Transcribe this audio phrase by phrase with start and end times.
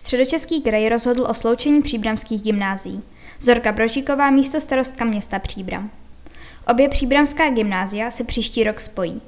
[0.00, 3.02] Středočeský kraj rozhodl o sloučení příbramských gymnázií.
[3.40, 5.90] Zorka Brožíková místo starostka města Příbram.
[6.68, 9.20] Obě příbramská gymnázia se příští rok spojí.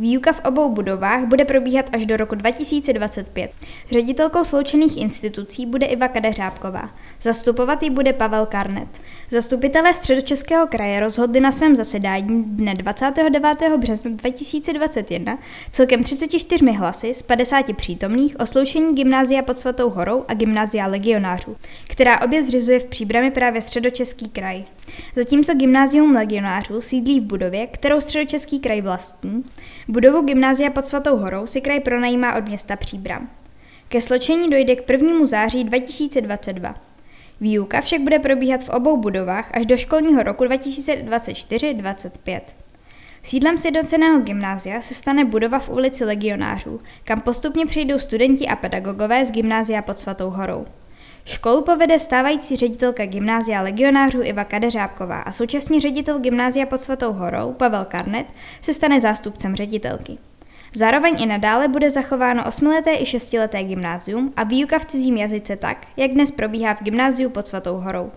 [0.00, 3.50] Výuka v obou budovách bude probíhat až do roku 2025.
[3.90, 6.90] Ředitelkou sloučených institucí bude Iva Kadeřábková.
[7.20, 8.88] Zastupovat ji bude Pavel Karnet.
[9.30, 13.42] Zastupitelé středočeského kraje rozhodli na svém zasedání dne 29.
[13.76, 15.38] března 2021
[15.70, 21.56] celkem 34 hlasy z 50 přítomných o sloučení gymnázia pod Svatou horou a gymnázia legionářů,
[21.88, 24.64] která obě zřizuje v příbrami právě středočeský kraj.
[25.16, 29.42] Zatímco gymnázium legionářů sídlí v budově, kterou středočeský kraj vlastní,
[29.88, 33.30] budovu gymnázia pod Svatou horou si kraj pronajímá od města Příbram.
[33.88, 35.26] Ke sločení dojde k 1.
[35.26, 36.74] září 2022.
[37.40, 42.40] Výuka však bude probíhat v obou budovách až do školního roku 2024-25.
[43.22, 49.26] Sídlem sjednoceného gymnázia se stane budova v ulici Legionářů, kam postupně přejdou studenti a pedagogové
[49.26, 50.66] z gymnázia pod Svatou horou.
[51.24, 57.52] Školu povede stávající ředitelka gymnázia legionářů Iva Kadeřábková a současný ředitel gymnázia pod Svatou horou
[57.52, 58.26] Pavel Karnet
[58.60, 60.18] se stane zástupcem ředitelky.
[60.74, 65.86] Zároveň i nadále bude zachováno osmileté i šestileté gymnázium a výuka v cizím jazyce tak,
[65.96, 68.10] jak dnes probíhá v gymnáziu pod Svatou horou.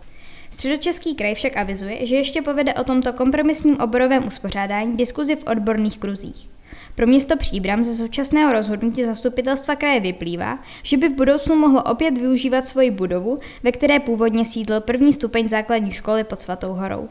[0.50, 6.00] Středočeský kraj však avizuje, že ještě povede o tomto kompromisním oborovém uspořádání diskuzi v odborných
[6.00, 6.50] kruzích.
[6.96, 12.18] Pro město Příbram ze současného rozhodnutí zastupitelstva kraje vyplývá, že by v budoucnu mohlo opět
[12.18, 17.10] využívat svoji budovu, ve které původně sídlil první stupeň základní školy pod Svatou horou.